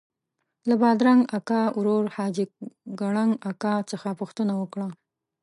له 0.67 0.75
بادرنګ 0.81 1.21
اکا 1.37 1.61
ورور 1.77 2.05
حاجي 2.15 2.45
کړنګ 2.99 3.31
اکا 3.51 3.73
څخه 3.91 4.09
پوښتنه 4.19 4.53
وکړه. 4.61 4.87